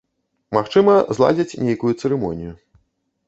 [0.57, 2.57] Магчыма, зладзяць нейкую цырымонію.